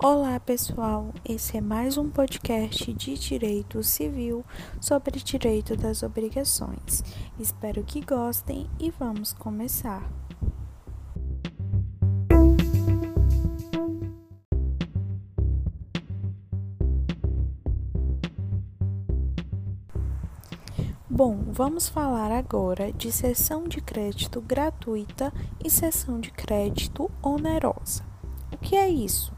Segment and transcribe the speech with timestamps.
[0.00, 1.12] Olá, pessoal.
[1.28, 4.44] Esse é mais um podcast de direito civil
[4.80, 7.02] sobre direito das obrigações.
[7.36, 10.08] Espero que gostem e vamos começar.
[21.10, 25.32] Bom, vamos falar agora de cessão de crédito gratuita
[25.64, 28.04] e cessão de crédito onerosa.
[28.52, 29.36] O que é isso?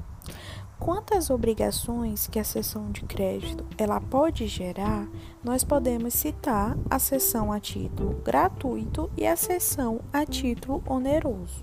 [0.81, 5.07] Quantas obrigações que a cessão de crédito ela pode gerar,
[5.45, 11.63] nós podemos citar a cessão a título gratuito e a cessão a título oneroso.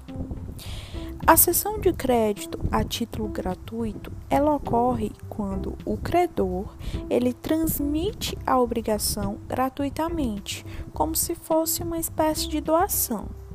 [1.26, 6.78] A cessão de crédito a título gratuito, ela ocorre quando o credor,
[7.10, 13.47] ele transmite a obrigação gratuitamente, como se fosse uma espécie de doação.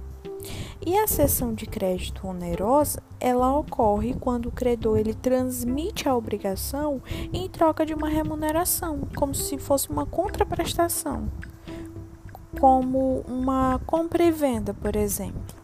[0.84, 7.00] E a cessão de crédito onerosa, ela ocorre quando o credor ele transmite a obrigação
[7.32, 11.30] em troca de uma remuneração, como se fosse uma contraprestação,
[12.58, 15.61] como uma compra e venda, por exemplo.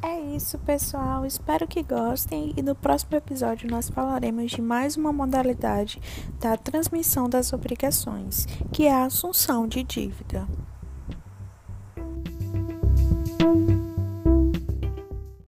[0.00, 1.26] É isso, pessoal.
[1.26, 6.00] Espero que gostem e no próximo episódio nós falaremos de mais uma modalidade
[6.38, 10.46] da transmissão das obrigações, que é a assunção de dívida.